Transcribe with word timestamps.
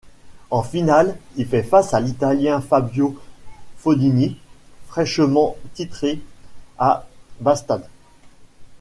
En 0.49 0.63
finale, 0.63 1.15
il 1.35 1.45
fait 1.45 1.61
face 1.61 1.93
à 1.93 1.99
l'Italien 1.99 2.59
Fabio 2.59 3.15
Fognini, 3.77 4.35
fraîchement 4.87 5.55
titré 5.75 6.19
à 6.79 7.05
Båstad. 7.39 7.87